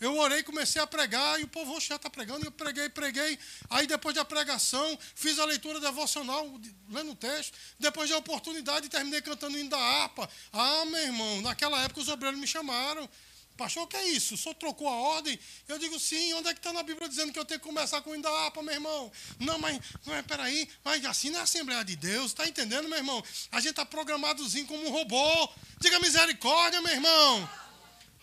[0.00, 3.38] Eu orei, comecei a pregar, e o povo já está pregando, eu preguei, preguei.
[3.70, 7.56] Aí depois da pregação, fiz a leitura devocional, lendo o texto.
[7.78, 10.28] Depois da oportunidade, terminei cantando o hino da harpa.
[10.52, 13.08] Ah, meu irmão, naquela época os obreiros me chamaram.
[13.56, 14.34] Pastor, o que é isso?
[14.34, 15.38] O senhor trocou a ordem?
[15.68, 18.00] Eu digo, sim, onde é que está na Bíblia dizendo que eu tenho que começar
[18.00, 19.12] com o hino da harpa, meu irmão?
[19.38, 22.98] Não, mas, mas peraí, mas assim não é a Assembleia de Deus, está entendendo, meu
[22.98, 23.22] irmão?
[23.50, 25.48] A gente está programadozinho como um robô.
[25.78, 27.50] Diga misericórdia, meu irmão.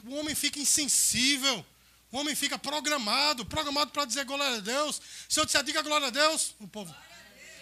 [0.05, 1.65] O homem fica insensível.
[2.11, 4.99] O homem fica programado, programado para dizer glória a Deus.
[5.27, 6.93] Se eu disser diga glória a Deus, o povo.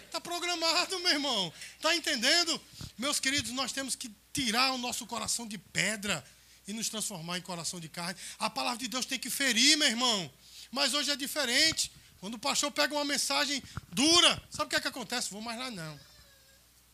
[0.06, 1.52] Está programado, meu irmão.
[1.76, 2.58] Está entendendo?
[2.96, 6.24] Meus queridos, nós temos que tirar o nosso coração de pedra
[6.68, 8.20] e nos transformar em coração de carne.
[8.38, 10.30] A palavra de Deus tem que ferir, meu irmão.
[10.70, 11.90] Mas hoje é diferente.
[12.20, 15.30] Quando o pastor pega uma mensagem dura, sabe o que é que acontece?
[15.30, 15.98] Vou mais lá não.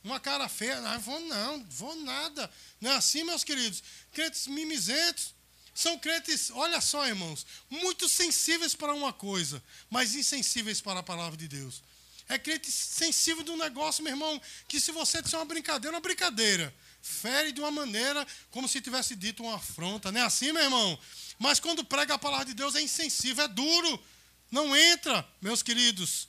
[0.05, 2.49] Uma cara feia, não, vou não, vou nada.
[2.81, 3.83] Não é assim, meus queridos?
[4.13, 5.35] Crentes mimizentos.
[5.75, 9.61] São crentes, olha só, irmãos, muito sensíveis para uma coisa,
[9.91, 11.83] mas insensíveis para a palavra de Deus.
[12.29, 16.73] É crente sensível do negócio, meu irmão, que se você disser uma brincadeira, uma brincadeira
[17.05, 20.11] fere de uma maneira como se tivesse dito uma afronta.
[20.11, 20.99] Não é assim, meu irmão?
[21.38, 24.03] Mas quando prega a palavra de Deus é insensível, é duro.
[24.51, 26.27] Não entra, meus queridos.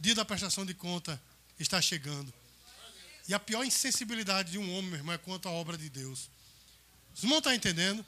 [0.00, 1.20] Dia da prestação de conta
[1.60, 2.34] está chegando.
[3.28, 6.28] E a pior insensibilidade de um homem, meu irmão, é quanto à obra de Deus.
[7.14, 8.04] Os irmãos estão entendendo?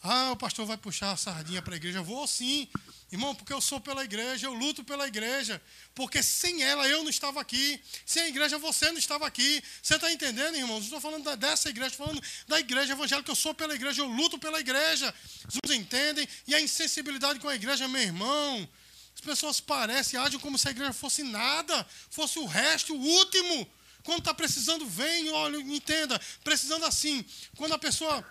[0.00, 2.02] Ah, o pastor vai puxar a sardinha para a igreja.
[2.02, 2.68] Vou sim.
[3.10, 5.62] Irmão, porque eu sou pela igreja, eu luto pela igreja.
[5.94, 7.80] Porque sem ela eu não estava aqui.
[8.04, 9.62] Sem a igreja você não estava aqui.
[9.80, 10.78] Você está entendendo, irmãos?
[10.78, 13.30] Não estou falando dessa igreja, estou falando da igreja evangélica.
[13.30, 15.14] Eu sou pela igreja, eu luto pela igreja.
[15.46, 16.28] Os entendem?
[16.48, 18.68] E a insensibilidade com a igreja, meu irmão.
[19.14, 23.70] As pessoas parecem, agem como se a igreja fosse nada, fosse o resto, o último.
[24.02, 26.20] Quando está precisando, vem, olha, entenda.
[26.42, 27.24] Precisando assim.
[27.56, 28.24] Quando a pessoa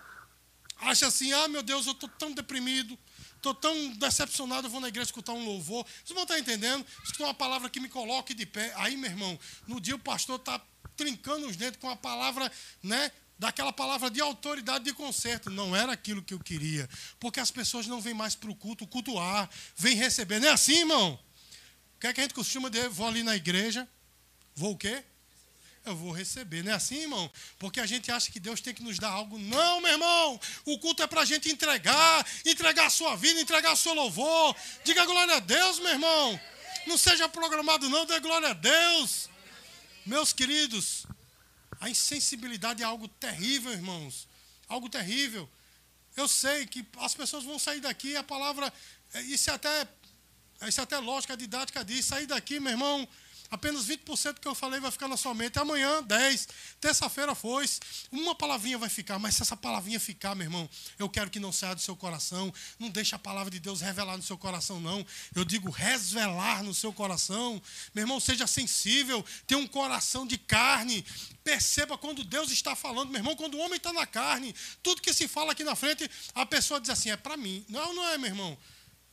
[0.82, 2.96] acha assim, ah, meu Deus, eu estou tão deprimido
[3.46, 5.86] Estou tão decepcionado, vou na igreja escutar um louvor.
[6.04, 6.84] Vocês vão estar entendendo?
[7.04, 8.72] Escutar uma palavra que me coloque de pé.
[8.74, 10.60] Aí, meu irmão, no dia o pastor está
[10.96, 12.50] trincando os dentes com a palavra,
[12.82, 13.12] né?
[13.38, 15.48] Daquela palavra de autoridade de conserto.
[15.48, 16.90] Não era aquilo que eu queria.
[17.20, 20.40] Porque as pessoas não vêm mais para o culto, cultuar, vêm receber.
[20.40, 21.16] Não é assim, irmão?
[21.94, 22.88] O que é que a gente costuma dizer?
[22.88, 23.88] Vou ali na igreja,
[24.56, 25.04] vou o quê?
[25.86, 26.64] Eu vou receber.
[26.64, 27.30] Não é assim, irmão?
[27.58, 29.38] Porque a gente acha que Deus tem que nos dar algo.
[29.38, 30.40] Não, meu irmão.
[30.64, 34.56] O culto é para a gente entregar, entregar a sua vida, entregar o seu louvor.
[34.84, 36.40] Diga glória a Deus, meu irmão.
[36.86, 39.30] Não seja programado, não, dê glória a Deus.
[40.04, 41.06] Meus queridos,
[41.80, 44.28] a insensibilidade é algo terrível, irmãos.
[44.68, 45.48] Algo terrível.
[46.16, 48.72] Eu sei que as pessoas vão sair daqui, a palavra.
[49.26, 49.86] Isso é até,
[50.66, 52.04] isso é até lógica didática diz.
[52.04, 53.08] Sair daqui, meu irmão
[53.50, 55.58] Apenas 20% que eu falei vai ficar na sua mente.
[55.58, 56.48] Amanhã, 10.
[56.80, 57.66] Terça-feira foi.
[58.10, 61.52] Uma palavrinha vai ficar, mas se essa palavrinha ficar, meu irmão, eu quero que não
[61.52, 62.52] saia do seu coração.
[62.78, 65.04] Não deixe a palavra de Deus revelar no seu coração, não.
[65.34, 67.60] Eu digo resvelar no seu coração.
[67.94, 69.24] Meu irmão, seja sensível.
[69.46, 71.04] Tenha um coração de carne.
[71.44, 75.12] Perceba quando Deus está falando, meu irmão, quando o homem está na carne, tudo que
[75.12, 77.64] se fala aqui na frente, a pessoa diz assim: é para mim.
[77.68, 78.58] Não, não é, meu irmão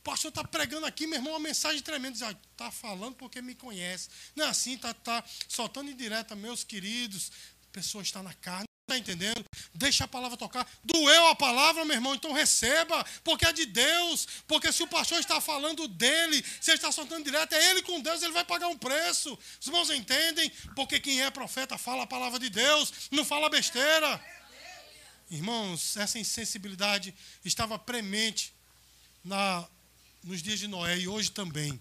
[0.04, 2.14] pastor está pregando aqui, meu irmão, uma mensagem tremenda.
[2.52, 4.08] Está falando porque me conhece.
[4.36, 7.32] Não é assim, está tá soltando em direta, meus queridos.
[7.66, 9.44] A pessoa está na carne, está entendendo?
[9.74, 10.70] Deixa a palavra tocar.
[10.84, 14.28] Doeu a palavra, meu irmão, então receba, porque é de Deus.
[14.46, 18.00] Porque se o pastor está falando dele, se ele está soltando direto, é ele com
[18.00, 19.36] Deus, ele vai pagar um preço.
[19.58, 20.50] Os irmãos entendem?
[20.76, 24.22] Porque quem é profeta fala a palavra de Deus, não fala besteira.
[25.30, 28.54] Irmãos, essa insensibilidade estava premente
[29.24, 29.66] na
[30.24, 31.80] nos dias de Noé e hoje também.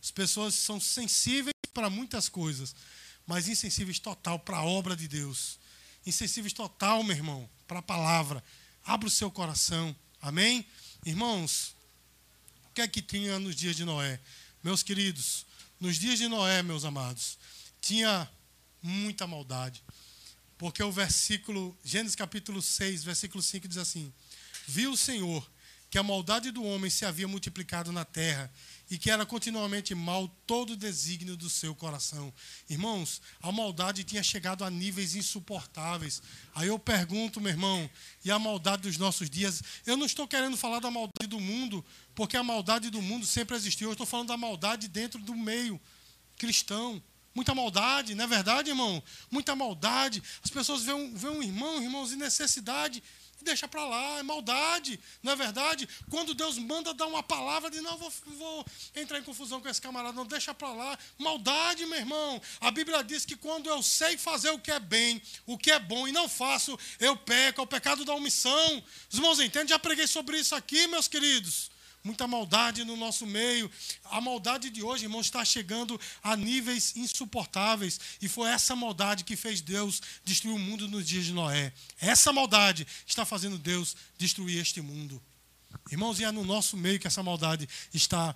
[0.00, 2.74] As pessoas são sensíveis para muitas coisas,
[3.26, 5.58] mas insensíveis total para a obra de Deus.
[6.06, 8.42] Insensíveis total, meu irmão, para a palavra.
[8.84, 9.94] Abra o seu coração.
[10.20, 10.66] Amém?
[11.04, 11.74] Irmãos,
[12.66, 14.20] o que é que tinha nos dias de Noé?
[14.62, 15.44] Meus queridos,
[15.80, 17.36] nos dias de Noé, meus amados,
[17.80, 18.30] tinha
[18.80, 19.82] muita maldade.
[20.56, 24.12] Porque o versículo, Gênesis capítulo 6, versículo 5 diz assim:
[24.66, 25.48] Viu o Senhor
[25.92, 28.50] que a maldade do homem se havia multiplicado na terra
[28.90, 32.32] e que era continuamente mal todo o desígnio do seu coração.
[32.66, 36.22] Irmãos, a maldade tinha chegado a níveis insuportáveis.
[36.54, 37.90] Aí eu pergunto, meu irmão,
[38.24, 39.62] e a maldade dos nossos dias?
[39.84, 43.54] Eu não estou querendo falar da maldade do mundo, porque a maldade do mundo sempre
[43.54, 43.88] existiu.
[43.88, 45.78] Eu estou falando da maldade dentro do meio
[46.38, 47.02] cristão.
[47.34, 49.02] Muita maldade, não é verdade, irmão?
[49.30, 50.22] Muita maldade.
[50.42, 53.02] As pessoas veem um, veem um irmão, irmãos, em necessidade
[53.42, 55.88] deixa para lá, é maldade, não é verdade?
[56.08, 59.80] Quando Deus manda dar uma palavra de não, vou, vou entrar em confusão com esse
[59.80, 60.98] camarada, não, deixa para lá.
[61.18, 62.40] Maldade, meu irmão.
[62.60, 65.78] A Bíblia diz que quando eu sei fazer o que é bem, o que é
[65.78, 68.84] bom e não faço, eu peco, é o pecado da omissão.
[69.10, 69.68] Os irmãos entendem?
[69.68, 71.71] Já preguei sobre isso aqui, meus queridos
[72.04, 73.70] muita maldade no nosso meio.
[74.04, 78.00] A maldade de hoje, irmãos, está chegando a níveis insuportáveis.
[78.20, 81.72] E foi essa maldade que fez Deus destruir o mundo nos dias de Noé.
[82.00, 85.22] Essa maldade está fazendo Deus destruir este mundo.
[85.90, 88.34] Irmãos, e é no nosso meio que essa maldade está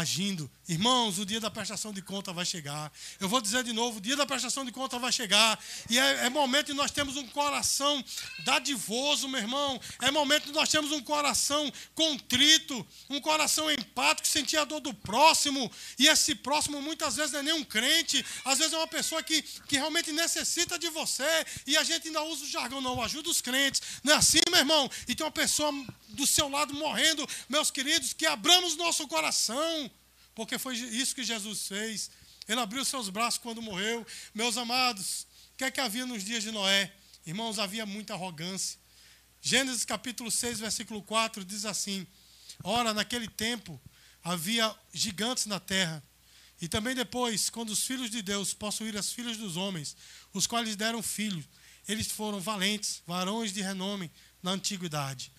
[0.00, 0.50] agindo.
[0.68, 2.90] Irmãos, o dia da prestação de conta vai chegar.
[3.20, 5.58] Eu vou dizer de novo: o dia da prestação de conta vai chegar.
[5.88, 8.02] E é, é momento de nós temos um coração
[8.44, 9.80] dadivoso, meu irmão.
[10.00, 14.92] É momento de nós temos um coração contrito, um coração empático, sentir a dor do
[14.92, 15.70] próximo.
[15.98, 19.22] E esse próximo muitas vezes não é nem um crente, às vezes é uma pessoa
[19.22, 21.44] que, que realmente necessita de você.
[21.66, 23.82] E a gente ainda usa o jargão, não, ajuda os crentes.
[24.02, 24.90] Não é assim, meu irmão?
[25.06, 25.70] E tem uma pessoa
[26.14, 29.90] do seu lado morrendo, meus queridos, que abramos nosso coração,
[30.34, 32.10] porque foi isso que Jesus fez.
[32.48, 34.06] Ele abriu seus braços quando morreu.
[34.34, 36.92] Meus amados, o que é que havia nos dias de Noé?
[37.26, 38.78] Irmãos, havia muita arrogância.
[39.40, 42.06] Gênesis capítulo 6, versículo 4 diz assim:
[42.62, 43.80] Ora, naquele tempo
[44.22, 46.02] havia gigantes na terra.
[46.60, 49.96] E também depois, quando os filhos de Deus possuíram as filhas dos homens,
[50.32, 51.44] os quais deram filhos,
[51.86, 54.10] eles foram valentes, varões de renome
[54.42, 55.30] na antiguidade.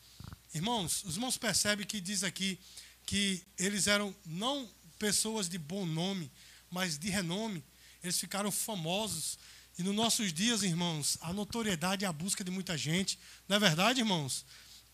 [0.55, 2.57] Irmãos, os irmãos percebem que diz aqui
[3.05, 6.31] que eles eram não pessoas de bom nome,
[6.71, 7.61] mas de renome.
[8.01, 9.37] Eles ficaram famosos.
[9.77, 13.19] E nos nossos dias, irmãos, a notoriedade é a busca de muita gente.
[13.49, 14.45] Não é verdade, irmãos?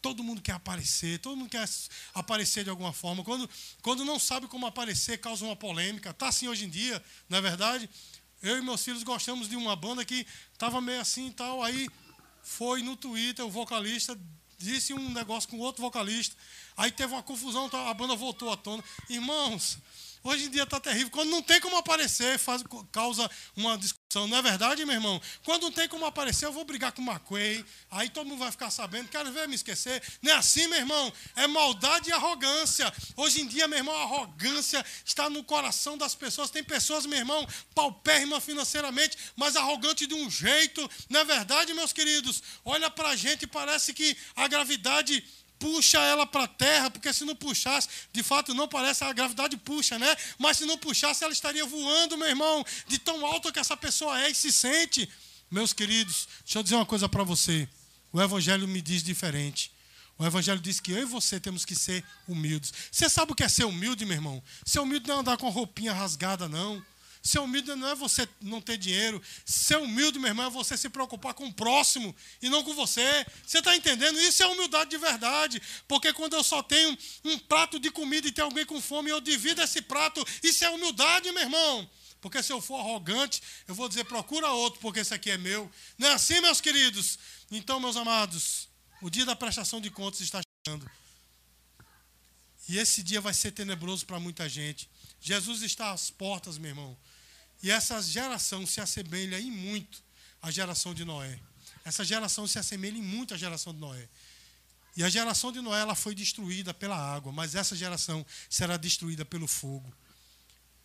[0.01, 1.69] Todo mundo quer aparecer, todo mundo quer
[2.11, 3.23] aparecer de alguma forma.
[3.23, 3.47] Quando,
[3.83, 6.09] quando não sabe como aparecer, causa uma polêmica.
[6.09, 7.87] Está assim hoje em dia, não é verdade?
[8.41, 11.61] Eu e meus filhos gostamos de uma banda que estava meio assim e tal.
[11.61, 11.87] Aí
[12.41, 14.17] foi no Twitter, o vocalista
[14.63, 16.35] disse um negócio com outro vocalista.
[16.77, 18.83] Aí teve uma confusão, tá, a banda voltou à tona.
[19.09, 19.77] Irmãos,
[20.23, 21.09] hoje em dia está terrível.
[21.09, 24.27] Quando não tem como aparecer, faz, causa uma discussão.
[24.27, 25.21] Não é verdade, meu irmão?
[25.43, 27.65] Quando não tem como aparecer, eu vou brigar com o McQuay.
[27.89, 29.09] Aí todo mundo vai ficar sabendo.
[29.09, 30.01] Quero ver me esquecer.
[30.21, 31.13] Não é assim, meu irmão.
[31.35, 32.91] É maldade e arrogância.
[33.15, 36.49] Hoje em dia, meu irmão, a arrogância está no coração das pessoas.
[36.49, 40.89] Tem pessoas, meu irmão, paupérrimas financeiramente, mas arrogante de um jeito.
[41.09, 42.43] Não é verdade, meus queridos?
[42.65, 45.23] Olha para a gente parece que a gravidade
[45.61, 49.55] puxa ela para a terra, porque se não puxasse, de fato não parece, a gravidade
[49.57, 50.17] puxa, né?
[50.39, 54.19] Mas se não puxasse, ela estaria voando, meu irmão, de tão alto que essa pessoa
[54.23, 55.07] é e se sente.
[55.51, 57.69] Meus queridos, deixa eu dizer uma coisa para você.
[58.11, 59.71] O Evangelho me diz diferente.
[60.17, 62.73] O Evangelho diz que eu e você temos que ser humildes.
[62.91, 64.43] Você sabe o que é ser humilde, meu irmão?
[64.65, 66.83] Ser humilde não é andar com roupinha rasgada, não.
[67.21, 69.21] Ser humilde não é você não ter dinheiro.
[69.45, 73.25] Ser humilde, meu irmão, é você se preocupar com o próximo e não com você.
[73.45, 74.19] Você está entendendo?
[74.19, 75.61] Isso é humildade de verdade.
[75.87, 79.21] Porque quando eu só tenho um prato de comida e tem alguém com fome, eu
[79.21, 80.25] divido esse prato.
[80.41, 81.89] Isso é humildade, meu irmão.
[82.19, 85.71] Porque se eu for arrogante, eu vou dizer, procura outro, porque esse aqui é meu.
[85.97, 87.19] Não é assim, meus queridos?
[87.51, 88.67] Então, meus amados,
[89.01, 90.89] o dia da prestação de contas está chegando.
[92.67, 94.89] E esse dia vai ser tenebroso para muita gente.
[95.19, 96.97] Jesus está às portas, meu irmão.
[97.61, 100.01] E essa geração se assemelha em muito
[100.41, 101.39] à geração de Noé.
[101.85, 104.07] Essa geração se assemelha em muito à geração de Noé.
[104.95, 109.23] E a geração de Noé ela foi destruída pela água, mas essa geração será destruída
[109.23, 109.91] pelo fogo.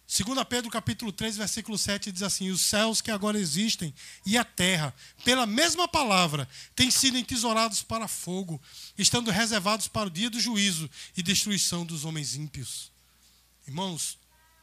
[0.08, 3.92] 2 Pedro capítulo 3, versículo 7 diz assim: Os céus que agora existem
[4.24, 8.62] e a terra, pela mesma palavra, têm sido entesourados para fogo,
[8.96, 12.92] estando reservados para o dia do juízo e destruição dos homens ímpios.
[13.66, 14.16] Irmãos,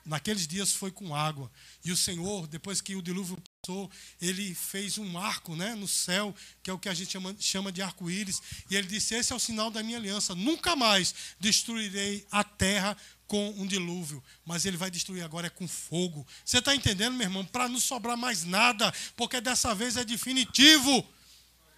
[0.05, 1.51] naqueles dias foi com água.
[1.83, 3.89] E o Senhor, depois que o dilúvio passou,
[4.21, 7.71] ele fez um arco né, no céu, que é o que a gente chama, chama
[7.71, 8.41] de arco-íris.
[8.69, 10.35] E ele disse: Esse é o sinal da minha aliança.
[10.35, 15.67] Nunca mais destruirei a terra com um dilúvio, mas ele vai destruir agora é com
[15.67, 16.25] fogo.
[16.45, 17.43] Você está entendendo, meu irmão?
[17.45, 21.07] Para não sobrar mais nada, porque dessa vez é definitivo.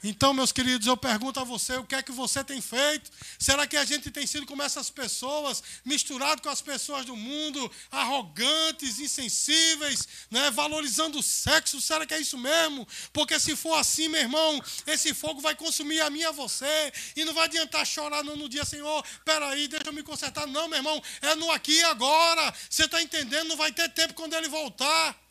[0.04, 3.10] Então, meus queridos, eu pergunto a você, o que é que você tem feito?
[3.40, 7.72] Será que a gente tem sido como essas pessoas, misturado com as pessoas do mundo,
[7.90, 11.82] arrogantes, insensíveis, né, valorizando o sexo?
[11.82, 12.88] Será que é isso mesmo?
[13.12, 16.94] Porque se for assim, meu irmão, esse fogo vai consumir a mim e a você,
[17.16, 20.46] e não vai adiantar chorar no, no dia, Senhor, peraí, deixa eu me consertar.
[20.46, 22.54] Não, meu irmão, é no aqui e agora.
[22.70, 23.48] Você está entendendo?
[23.48, 25.25] Não vai ter tempo quando ele voltar.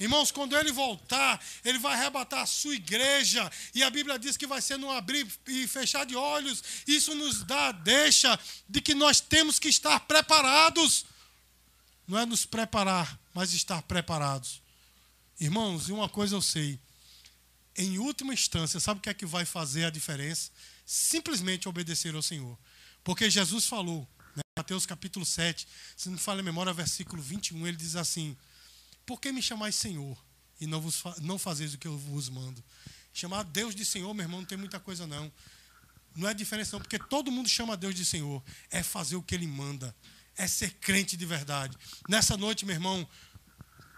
[0.00, 3.50] Irmãos, quando ele voltar, ele vai arrebatar a sua igreja.
[3.74, 6.64] E a Bíblia diz que vai ser no abrir e fechar de olhos.
[6.86, 11.04] Isso nos dá a deixa de que nós temos que estar preparados.
[12.08, 14.62] Não é nos preparar, mas estar preparados.
[15.38, 16.80] Irmãos, e uma coisa eu sei.
[17.76, 20.50] Em última instância, sabe o que é que vai fazer a diferença?
[20.90, 22.58] simplesmente obedecer ao Senhor.
[23.04, 27.64] Porque Jesus falou, né, Mateus capítulo 7, se não me falha a memória, versículo 21,
[27.68, 28.36] ele diz assim:
[29.10, 30.16] Por que me chamais Senhor
[30.60, 32.62] e não, vos fa não fazeis o que eu vos mando?
[33.12, 35.32] Chamar Deus de Senhor, meu irmão, não tem muita coisa não.
[36.14, 38.40] Não é diferença não, porque todo mundo chama Deus de Senhor.
[38.70, 39.92] É fazer o que Ele manda.
[40.36, 41.76] É ser crente de verdade.
[42.08, 43.04] Nessa noite, meu irmão,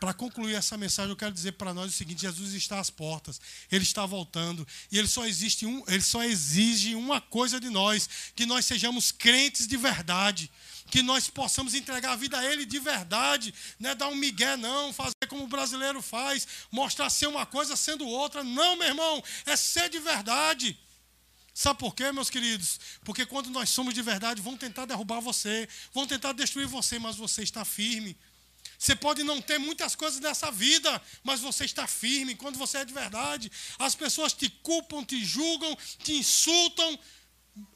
[0.03, 3.41] para concluir essa mensagem, eu quero dizer para nós o seguinte: Jesus está às portas,
[3.71, 8.11] Ele está voltando, e Ele só, existe um, ele só exige uma coisa de nós:
[8.35, 10.51] que nós sejamos crentes de verdade,
[10.91, 14.57] que nós possamos entregar a vida a Ele de verdade, não é dar um migué,
[14.57, 18.43] não, fazer como o brasileiro faz, mostrar ser uma coisa sendo outra.
[18.43, 20.77] Não, meu irmão, é ser de verdade.
[21.55, 22.81] Sabe por quê, meus queridos?
[23.05, 27.15] Porque quando nós somos de verdade, vão tentar derrubar você, vão tentar destruir você, mas
[27.15, 28.17] você está firme.
[28.83, 32.35] Você pode não ter muitas coisas nessa vida, mas você está firme.
[32.35, 36.99] Quando você é de verdade, as pessoas te culpam, te julgam, te insultam,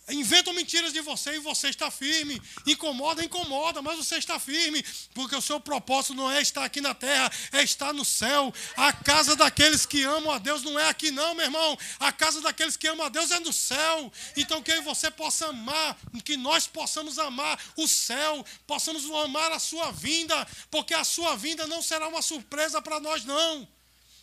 [0.09, 2.41] Inventam mentiras de você e você está firme.
[2.67, 4.83] Incomoda, incomoda, mas você está firme.
[5.12, 8.55] Porque o seu propósito não é estar aqui na terra, é estar no céu.
[8.77, 11.77] A casa daqueles que amam a Deus não é aqui, não, meu irmão.
[11.99, 14.12] A casa daqueles que amam a Deus é no céu.
[14.37, 19.91] Então que você possa amar, que nós possamos amar o céu, possamos amar a sua
[19.91, 23.69] vinda, porque a sua vinda não será uma surpresa para nós, não.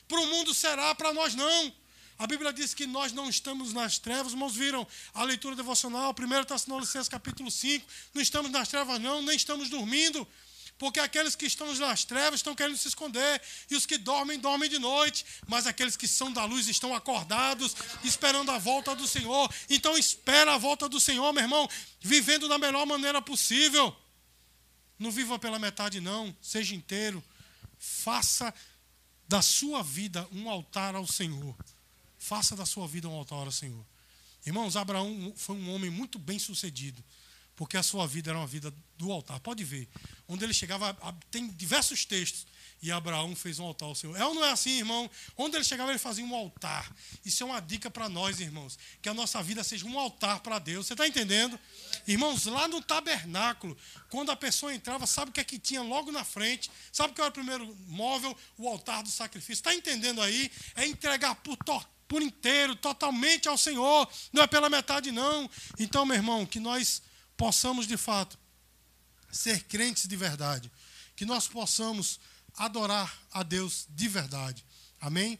[0.07, 1.82] Para o mundo será, para nós não.
[2.17, 4.33] A Bíblia diz que nós não estamos nas trevas.
[4.33, 7.85] Irmãos, viram a leitura devocional, 1 Tessalonicenses capítulo 5.
[8.13, 10.27] Não estamos nas trevas, não, nem estamos dormindo.
[10.77, 14.69] Porque aqueles que estão nas trevas estão querendo se esconder, e os que dormem, dormem
[14.69, 15.25] de noite.
[15.47, 19.53] Mas aqueles que são da luz estão acordados, esperando a volta do Senhor.
[19.69, 21.69] Então espera a volta do Senhor, meu irmão,
[22.01, 23.95] vivendo da melhor maneira possível.
[24.97, 27.23] Não viva pela metade, não, seja inteiro.
[27.77, 28.53] Faça
[29.27, 31.55] da sua vida um altar ao Senhor.
[32.23, 33.85] Faça da sua vida um altar ao Senhor.
[34.45, 37.03] Irmãos, Abraão foi um homem muito bem sucedido,
[37.53, 39.41] porque a sua vida era uma vida do altar.
[39.41, 39.89] Pode ver,
[40.25, 40.97] onde ele chegava,
[41.29, 42.47] tem diversos textos,
[42.81, 44.15] e Abraão fez um altar ao Senhor.
[44.15, 45.11] É ou não é assim, irmão?
[45.35, 46.95] Onde ele chegava, ele fazia um altar.
[47.25, 50.59] Isso é uma dica para nós, irmãos, que a nossa vida seja um altar para
[50.59, 50.87] Deus.
[50.87, 51.59] Você está entendendo?
[52.07, 53.77] Irmãos, lá no tabernáculo,
[54.09, 56.71] quando a pessoa entrava, sabe o que é que tinha logo na frente?
[56.89, 58.33] Sabe o que era o primeiro móvel?
[58.57, 59.59] O altar do sacrifício.
[59.59, 60.49] Está entendendo aí?
[60.73, 65.49] É entregar por tortura por inteiro, totalmente ao Senhor, não é pela metade, não.
[65.79, 67.01] Então, meu irmão, que nós
[67.35, 68.37] possamos de fato
[69.31, 70.71] ser crentes de verdade,
[71.15, 72.19] que nós possamos
[72.55, 74.63] adorar a Deus de verdade,
[75.01, 75.39] amém?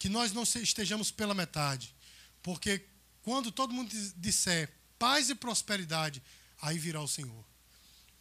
[0.00, 1.94] Que nós não estejamos pela metade,
[2.42, 2.84] porque
[3.22, 4.68] quando todo mundo disser
[4.98, 6.20] paz e prosperidade,
[6.60, 7.44] aí virá o Senhor.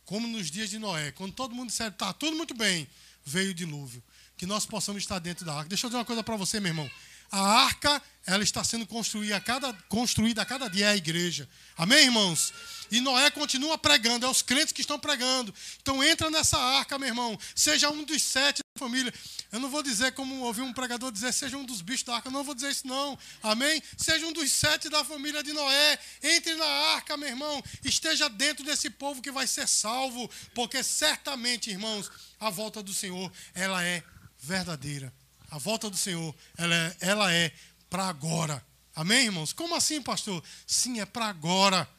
[0.06, 2.88] Como nos dias de Noé, quando todo mundo disser está tudo muito bem,
[3.25, 4.04] veio o dilúvio.
[4.38, 5.69] Que nós possamos estar dentro da arca.
[5.69, 6.89] Deixa eu dizer uma coisa para você, meu irmão.
[7.32, 11.48] A arca, ela está sendo construída a cada, construída a cada dia é a igreja.
[11.78, 12.54] Amém, irmãos?
[12.92, 15.54] E Noé continua pregando, é os crentes que estão pregando.
[15.82, 17.38] Então entra nessa arca, meu irmão.
[17.56, 19.13] Seja um dos sete da família.
[19.52, 22.30] Eu não vou dizer como ouvi um pregador dizer, seja um dos bichos da arca.
[22.30, 23.18] Eu não vou dizer isso, não.
[23.44, 23.82] Amém?
[23.96, 26.00] Seja um dos sete da família de Noé.
[26.24, 27.63] Entre na arca, meu irmão.
[27.84, 30.30] Esteja dentro desse povo que vai ser salvo.
[30.56, 34.04] Porque certamente, irmãos, a volta do Senhor, ela é
[34.39, 35.13] verdadeira.
[35.51, 37.51] A volta do Senhor, ela é, ela é
[37.89, 38.63] para agora.
[38.95, 39.53] Amém, irmãos?
[39.53, 40.43] Como assim, pastor?
[40.67, 41.89] Sim, é para agora.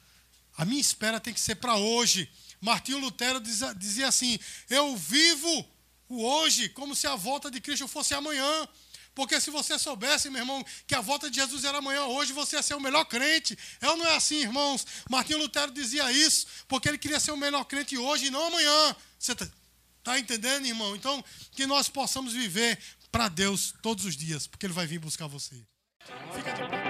[0.56, 2.30] A minha espera tem que ser para hoje.
[2.60, 5.66] Martinho Lutero dizia, dizia assim: Eu vivo
[6.08, 8.68] o hoje como se a volta de Cristo fosse amanhã.
[9.14, 12.56] Porque se você soubesse, meu irmão, que a volta de Jesus era amanhã, hoje você
[12.56, 13.58] ia ser o melhor crente.
[13.80, 14.86] É ou não é assim, irmãos?
[15.10, 18.96] Martinho Lutero dizia isso, porque ele queria ser o melhor crente hoje e não amanhã.
[19.18, 19.48] Você está
[20.02, 20.94] tá entendendo, irmão?
[20.94, 22.78] Então, que nós possamos viver
[23.10, 25.66] para Deus todos os dias, porque Ele vai vir buscar você.
[26.32, 26.89] Fica de pé.